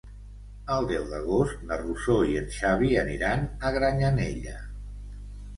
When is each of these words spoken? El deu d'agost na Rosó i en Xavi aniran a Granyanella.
El 0.75 0.87
deu 0.91 1.03
d'agost 1.11 1.59
na 1.71 1.77
Rosó 1.83 2.15
i 2.31 2.39
en 2.41 2.49
Xavi 2.57 2.89
aniran 3.03 3.47
a 3.69 3.73
Granyanella. 3.79 4.57